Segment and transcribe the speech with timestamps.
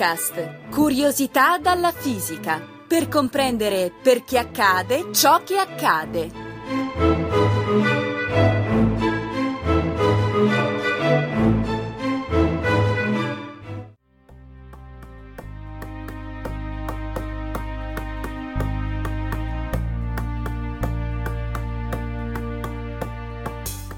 [0.00, 2.58] Podcast Curiosità dalla fisica
[2.88, 7.09] per comprendere perché accade ciò che accade.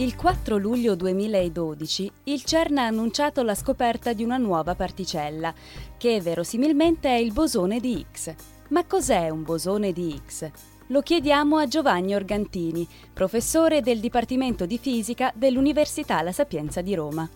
[0.02, 5.54] Il 4 luglio 2012 il CERN ha annunciato la scoperta di una nuova particella,
[5.96, 8.34] che verosimilmente è il bosone di Higgs.
[8.70, 10.50] Ma cos'è un bosone di Higgs?
[10.88, 17.30] Lo chiediamo a Giovanni Organtini, professore del Dipartimento di Fisica dell'Università La Sapienza di Roma.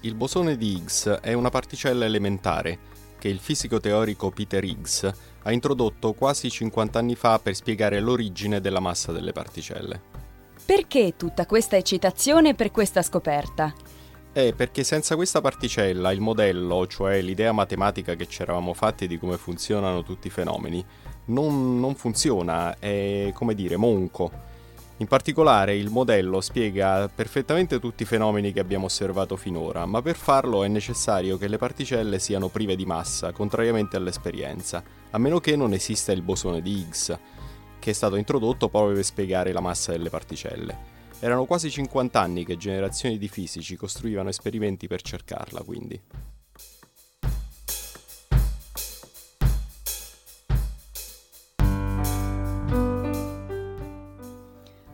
[0.00, 5.12] Il bosone di Higgs è una particella elementare che il fisico teorico Peter Higgs
[5.42, 10.00] ha introdotto quasi 50 anni fa per spiegare l'origine della massa delle particelle.
[10.64, 13.74] Perché tutta questa eccitazione per questa scoperta?
[14.32, 19.18] È perché senza questa particella il modello, cioè l'idea matematica che ci eravamo fatti di
[19.18, 20.84] come funzionano tutti i fenomeni,
[21.26, 24.30] non, non funziona, è come dire monco.
[24.98, 30.16] In particolare il modello spiega perfettamente tutti i fenomeni che abbiamo osservato finora, ma per
[30.16, 35.54] farlo è necessario che le particelle siano prive di massa, contrariamente all'esperienza, a meno che
[35.54, 37.18] non esista il bosone di Higgs,
[37.78, 40.94] che è stato introdotto proprio per spiegare la massa delle particelle.
[41.20, 46.00] Erano quasi 50 anni che generazioni di fisici costruivano esperimenti per cercarla, quindi.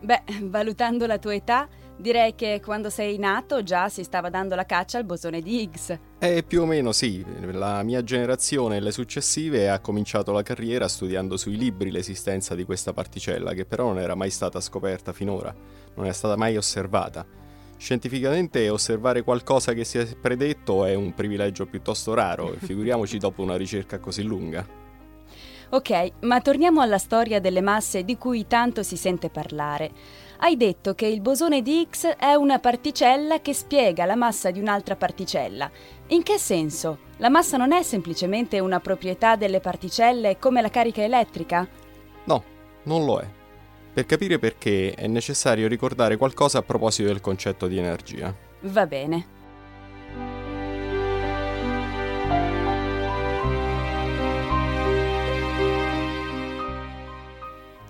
[0.02, 4.66] Beh, valutando la tua età, direi che quando sei nato già si stava dando la
[4.66, 5.96] caccia al bosone di Higgs.
[6.18, 7.24] Eh, più o meno sì.
[7.52, 12.64] La mia generazione e le successive ha cominciato la carriera studiando sui libri l'esistenza di
[12.64, 15.54] questa particella, che però non era mai stata scoperta finora,
[15.94, 17.24] non è stata mai osservata.
[17.76, 23.56] Scientificamente osservare qualcosa che si è predetto è un privilegio piuttosto raro, figuriamoci dopo una
[23.56, 24.81] ricerca così lunga.
[25.74, 29.90] Ok, ma torniamo alla storia delle masse di cui tanto si sente parlare.
[30.40, 34.60] Hai detto che il bosone di Higgs è una particella che spiega la massa di
[34.60, 35.70] un'altra particella.
[36.08, 36.98] In che senso?
[37.16, 41.66] La massa non è semplicemente una proprietà delle particelle come la carica elettrica?
[42.24, 42.44] No,
[42.82, 43.26] non lo è.
[43.94, 48.34] Per capire perché è necessario ricordare qualcosa a proposito del concetto di energia.
[48.60, 49.40] Va bene.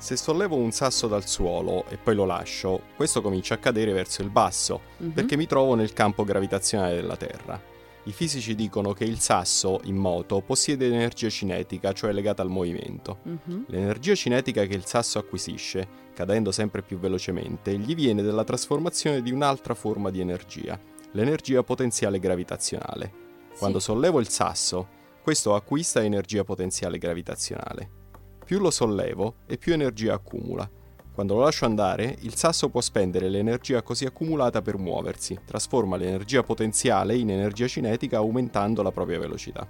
[0.03, 4.21] Se sollevo un sasso dal suolo e poi lo lascio, questo comincia a cadere verso
[4.23, 5.11] il basso, Mhm.
[5.13, 7.63] perché mi trovo nel campo gravitazionale della Terra.
[8.03, 13.19] I fisici dicono che il sasso, in moto, possiede energia cinetica, cioè legata al movimento.
[13.23, 13.67] Mhm.
[13.69, 19.31] L'energia cinetica che il sasso acquisisce, cadendo sempre più velocemente, gli viene dalla trasformazione di
[19.31, 20.77] un'altra forma di energia,
[21.13, 23.13] l'energia potenziale gravitazionale.
[23.57, 23.85] Quando Sì.
[23.85, 24.89] sollevo il sasso,
[25.23, 28.01] questo acquista energia potenziale gravitazionale.
[28.45, 30.69] Più lo sollevo e più energia accumula.
[31.15, 36.43] Quando lo lascio andare, il sasso può spendere l'energia così accumulata per muoversi, trasforma l'energia
[36.43, 39.69] potenziale in energia cinetica aumentando la propria velocità.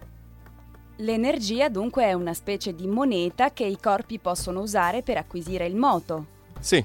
[0.97, 5.75] L'energia dunque è una specie di moneta che i corpi possono usare per acquisire il
[5.75, 6.27] moto.
[6.61, 6.84] Sì,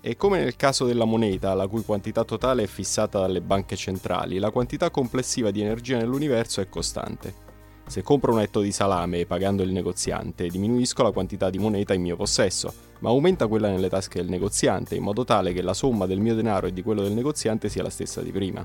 [0.00, 4.38] e come nel caso della moneta, la cui quantità totale è fissata dalle banche centrali,
[4.38, 7.48] la quantità complessiva di energia nell'universo è costante.
[7.90, 12.02] Se compro un etto di salame pagando il negoziante, diminuisco la quantità di moneta in
[12.02, 16.06] mio possesso, ma aumenta quella nelle tasche del negoziante, in modo tale che la somma
[16.06, 18.64] del mio denaro e di quello del negoziante sia la stessa di prima.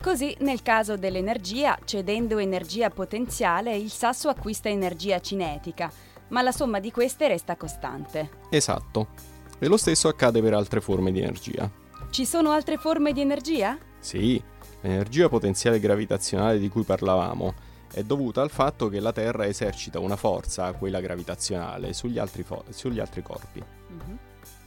[0.00, 5.92] Così, nel caso dell'energia, cedendo energia potenziale, il sasso acquista energia cinetica,
[6.28, 8.30] ma la somma di queste resta costante.
[8.48, 9.29] Esatto.
[9.62, 11.70] E lo stesso accade per altre forme di energia.
[12.08, 13.76] Ci sono altre forme di energia?
[13.98, 14.42] Sì,
[14.80, 17.52] l'energia potenziale gravitazionale di cui parlavamo
[17.92, 22.64] è dovuta al fatto che la Terra esercita una forza, quella gravitazionale, sugli altri, fo-
[22.70, 23.62] sugli altri corpi.
[23.62, 24.18] Mhm.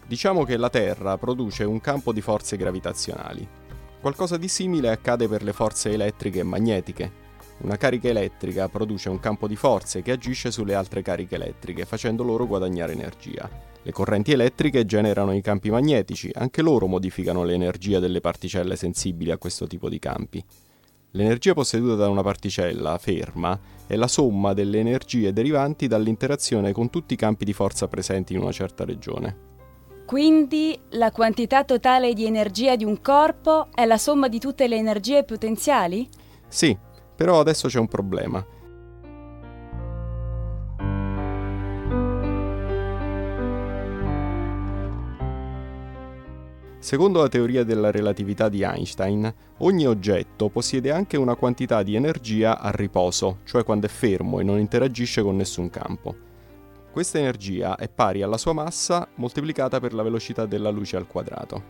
[0.05, 3.47] Diciamo che la Terra produce un campo di forze gravitazionali.
[3.99, 7.11] Qualcosa di simile accade per le forze elettriche e magnetiche.
[7.61, 12.21] Una carica elettrica produce un campo di forze che agisce sulle altre cariche elettriche, facendo
[12.21, 13.49] loro guadagnare energia.
[13.83, 19.37] Le correnti elettriche generano i campi magnetici, anche loro modificano l'energia delle particelle sensibili a
[19.37, 20.43] questo tipo di campi.
[21.11, 27.13] L'energia posseduta da una particella ferma è la somma delle energie derivanti dall'interazione con tutti
[27.13, 29.51] i campi di forza presenti in una certa regione.
[30.05, 34.75] Quindi la quantità totale di energia di un corpo è la somma di tutte le
[34.75, 36.07] energie potenziali?
[36.47, 36.75] Sì,
[37.15, 38.45] Però adesso c'è un problema.
[46.83, 52.59] Secondo la teoria della relatività di Einstein, ogni oggetto possiede anche una quantità di energia
[52.59, 56.13] a riposo, cioè quando è fermo e non interagisce con nessun campo.
[56.91, 61.63] Questa energia è pari alla sua massa moltiplicata per la velocità della luce al quadrato.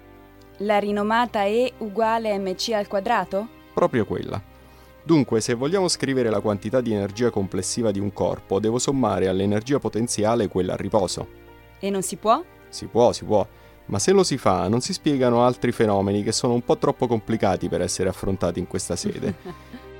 [0.57, 3.47] La rinomata E uguale mc al quadrato?
[3.71, 4.41] Proprio quella.
[5.03, 9.77] Dunque, se vogliamo scrivere la quantità di energia complessiva di un corpo, devo sommare all'energia
[9.77, 11.27] potenziale quella a riposo.
[11.77, 12.43] E non si può?
[12.69, 13.47] Si può, si può
[13.85, 17.07] ma se lo si fa non si spiegano altri fenomeni che sono un po' troppo
[17.07, 19.81] complicati per essere affrontati in questa sede.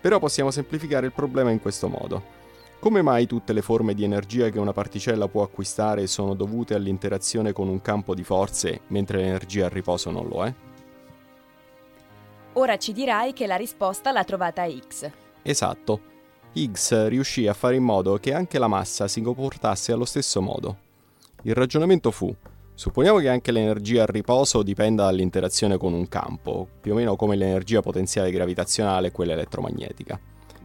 [0.00, 2.38] Però possiamo semplificare il problema in questo modo.
[2.80, 7.52] Come mai tutte le forme di energia che una particella può acquistare sono dovute all'interazione
[7.52, 10.54] con un campo di forze, mentre l'energia a riposo non lo è?
[12.54, 15.10] Ora ci dirai che la risposta l'ha trovata X.
[15.42, 16.08] Esatto.
[16.52, 20.88] Higgs riuscì a fare in modo che anche la massa si comportasse allo stesso modo.
[21.42, 22.34] Il ragionamento fu,
[22.74, 27.36] supponiamo che anche l'energia a riposo dipenda dall'interazione con un campo, più o meno come
[27.36, 30.18] l'energia potenziale gravitazionale e quella elettromagnetica.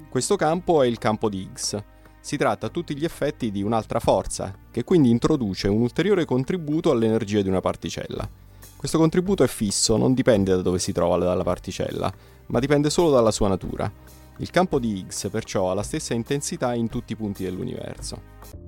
[0.09, 1.81] Questo campo è il campo di Higgs.
[2.19, 6.89] Si tratta a tutti gli effetti di un'altra forza, che quindi introduce un ulteriore contributo
[6.89, 8.27] all'energia di una particella.
[8.75, 12.11] Questo contributo è fisso, non dipende da dove si trova dalla particella,
[12.47, 13.91] ma dipende solo dalla sua natura
[14.37, 18.64] il campo di Higgs perciò ha la stessa intensità in tutti i punti dell'universo.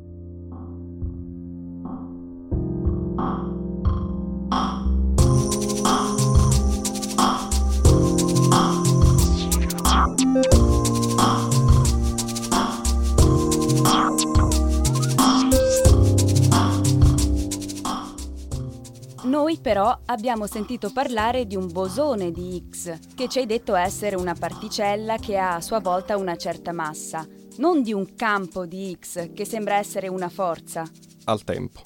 [19.62, 24.34] Però abbiamo sentito parlare di un bosone di Higgs, che ci hai detto essere una
[24.34, 27.28] particella che ha a sua volta una certa massa,
[27.58, 30.84] non di un campo di Higgs che sembra essere una forza.
[31.26, 31.82] Al tempo.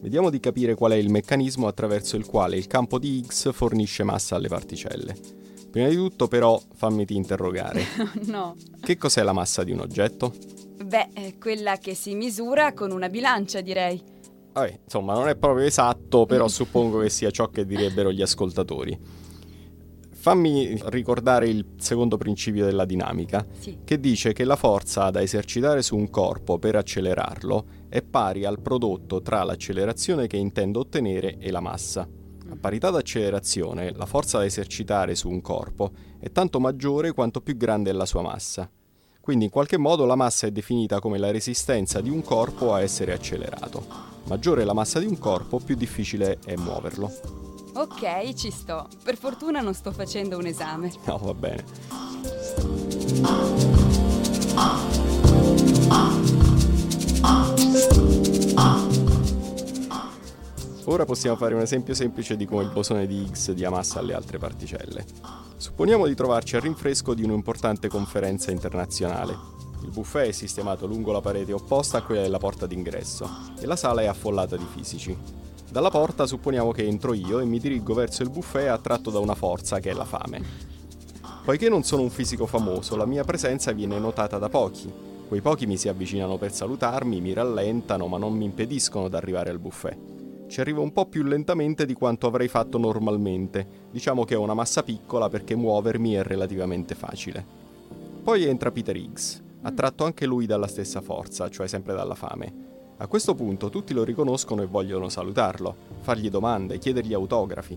[0.00, 4.02] Vediamo di capire qual è il meccanismo attraverso il quale il campo di Higgs fornisce
[4.02, 5.16] massa alle particelle.
[5.70, 7.84] Prima di tutto però fammi interrogare.
[8.26, 8.56] no.
[8.80, 10.32] Che cos'è la massa di un oggetto?
[10.82, 14.00] Beh, quella che si misura con una bilancia, direi.
[14.56, 18.98] Vabbè, insomma, non è proprio esatto, però suppongo che sia ciò che direbbero gli ascoltatori.
[20.10, 23.78] Fammi ricordare il secondo principio della dinamica, sì.
[23.84, 28.60] che dice che la forza da esercitare su un corpo per accelerarlo è pari al
[28.60, 32.00] prodotto tra l'accelerazione che intendo ottenere e la massa.
[32.00, 32.58] A mm.
[32.58, 37.90] parità d'accelerazione, la forza da esercitare su un corpo è tanto maggiore quanto più grande
[37.90, 38.68] è la sua massa.
[39.20, 42.80] Quindi in qualche modo la massa è definita come la resistenza di un corpo a
[42.80, 44.15] essere accelerato.
[44.28, 47.12] Maggiore è la massa di un corpo, più difficile è muoverlo.
[47.74, 48.88] Ok, ci sto.
[49.04, 50.92] Per fortuna non sto facendo un esame.
[51.04, 51.64] No, va bene.
[60.88, 64.14] Ora possiamo fare un esempio semplice di come il bosone di Higgs dia massa alle
[64.14, 65.04] altre particelle.
[65.56, 69.55] Supponiamo di trovarci al rinfresco di un'importante conferenza internazionale
[69.86, 73.28] il buffet è sistemato lungo la parete opposta a quella della porta d'ingresso
[73.60, 75.16] e la sala è affollata di fisici.
[75.70, 79.36] Dalla porta supponiamo che entro io e mi dirigo verso il buffet attratto da una
[79.36, 80.42] forza che è la fame.
[81.44, 84.92] Poiché non sono un fisico famoso, la mia presenza viene notata da pochi.
[85.28, 89.50] Quei pochi mi si avvicinano per salutarmi, mi rallentano, ma non mi impediscono di arrivare
[89.50, 89.96] al buffet.
[90.48, 93.84] Ci arrivo un po' più lentamente di quanto avrei fatto normalmente.
[93.92, 97.44] Diciamo che ho una massa piccola perché muovermi è relativamente facile.
[98.22, 102.94] Poi entra Peter Higgs, attratto anche lui dalla stessa forza, cioè sempre dalla fame.
[102.98, 107.76] A questo punto tutti lo riconoscono e vogliono salutarlo, fargli domande, chiedergli autografi.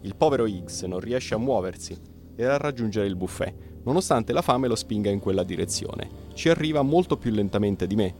[0.00, 1.94] Il povero Higgs non riesce a muoversi
[2.34, 6.08] e a raggiungere il buffet, nonostante la fame lo spinga in quella direzione.
[6.32, 8.14] Ci arriva molto più lentamente di me.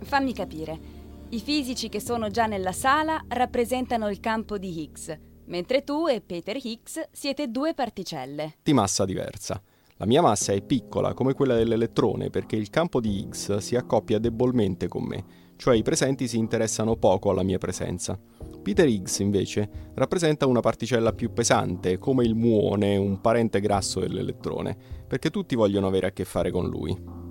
[0.00, 0.97] Fammi capire.
[1.30, 6.22] I fisici che sono già nella sala rappresentano il campo di Higgs, mentre tu e
[6.22, 8.54] Peter Higgs siete due particelle.
[8.62, 9.62] Di massa diversa.
[9.98, 14.18] La mia massa è piccola come quella dell'elettrone perché il campo di Higgs si accoppia
[14.18, 15.22] debolmente con me,
[15.56, 18.18] cioè i presenti si interessano poco alla mia presenza.
[18.62, 24.74] Peter Higgs invece rappresenta una particella più pesante, come il muone, un parente grasso dell'elettrone,
[25.06, 27.27] perché tutti vogliono avere a che fare con lui.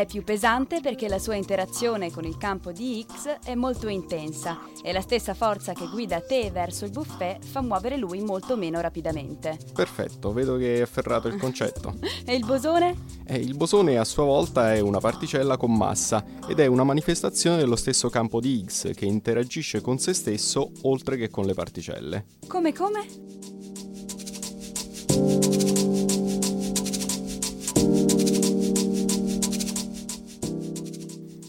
[0.00, 4.58] È più pesante perché la sua interazione con il campo di X è molto intensa
[4.82, 8.80] e la stessa forza che guida te verso il buffet fa muovere lui molto meno
[8.80, 9.58] rapidamente.
[9.74, 11.96] Perfetto, vedo che hai afferrato il concetto.
[12.24, 12.96] e il bosone?
[13.26, 17.58] Eh, il bosone a sua volta è una particella con massa ed è una manifestazione
[17.58, 22.24] dello stesso campo di X che interagisce con se stesso oltre che con le particelle.
[22.46, 23.39] Come come?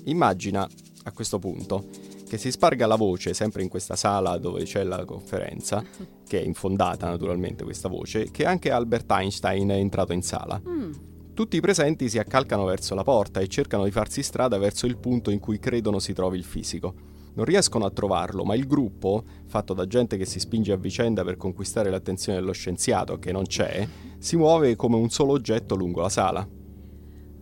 [0.06, 0.68] Immagina
[1.04, 1.86] a questo punto
[2.32, 5.84] che si sparga la voce sempre in questa sala dove c'è la conferenza,
[6.26, 10.62] che è infondata naturalmente questa voce, che anche Albert Einstein è entrato in sala.
[10.66, 10.92] Mm.
[11.34, 14.98] Tutti i presenti si accalcano verso la porta e cercano di farsi strada verso il
[14.98, 16.94] punto in cui credono si trovi il fisico.
[17.34, 21.26] Non riescono a trovarlo, ma il gruppo, fatto da gente che si spinge a vicenda
[21.26, 23.86] per conquistare l'attenzione dello scienziato, che non c'è,
[24.20, 26.48] si muove come un solo oggetto lungo la sala.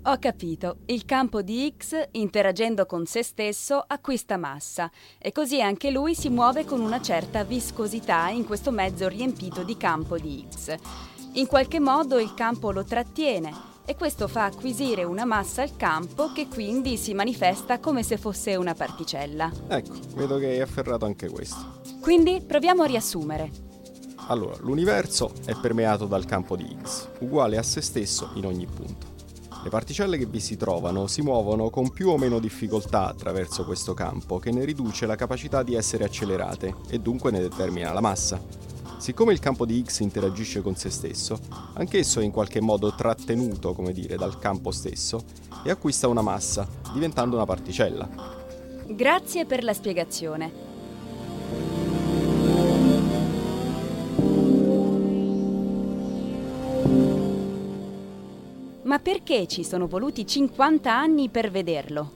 [0.04, 5.92] Ho capito, il campo di X, interagendo con se stesso, acquista massa e così anche
[5.92, 10.74] lui si muove con una certa viscosità in questo mezzo riempito di campo di X.
[11.34, 13.54] In qualche modo il campo lo trattiene
[13.84, 18.56] e questo fa acquisire una massa al campo che quindi si manifesta come se fosse
[18.56, 19.52] una particella.
[19.68, 21.82] Ecco, vedo che hai afferrato anche questo.
[22.00, 23.52] Quindi proviamo a riassumere.
[24.28, 29.19] Allora, l'universo è permeato dal campo di X, uguale a se stesso in ogni punto.
[29.62, 33.94] Le particelle che vi si trovano si muovono con più o meno difficoltà attraverso questo
[33.94, 38.42] campo che ne riduce la capacità di essere accelerate e dunque ne determina la massa.
[38.98, 41.40] Siccome il campo di X interagisce con se stesso,
[41.74, 45.24] anch'esso è in qualche modo trattenuto, come dire, dal campo stesso
[45.64, 48.10] e acquista una massa, diventando una particella.
[48.88, 50.69] Grazie per la spiegazione.
[58.90, 62.12] Ma perché ci sono voluti 50 anni per vederlo?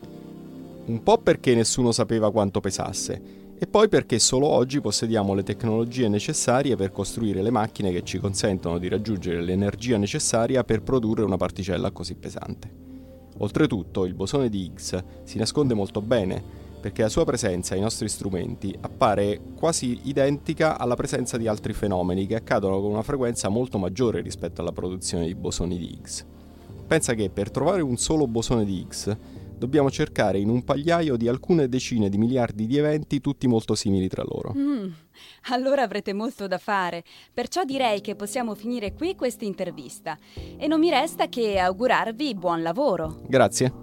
[0.86, 3.22] Un po' perché nessuno sapeva quanto pesasse,
[3.60, 8.18] e poi perché solo oggi possediamo le tecnologie necessarie per costruire le macchine che ci
[8.18, 12.72] consentono di raggiungere l'energia necessaria per produrre una particella così pesante.
[13.38, 16.44] Oltretutto, il bosone di Higgs si nasconde molto bene,
[16.82, 22.26] perché la sua presenza ai nostri strumenti appare quasi identica alla presenza di altri fenomeni
[22.26, 26.26] che accadono con una frequenza molto maggiore rispetto alla produzione di bosoni di Higgs.
[26.94, 29.18] Pensa che per trovare un solo bosone di X
[29.58, 34.08] dobbiamo cercare in un pagliaio di alcune decine di miliardi di eventi tutti molto simili
[34.08, 34.54] tra loro.
[34.56, 34.92] Mm,
[35.50, 40.20] allora avrete molto da fare, perciò direi che possiamo finire qui questa intervista
[40.56, 43.24] e non mi resta che augurarvi buon lavoro.
[43.28, 43.83] Grazie.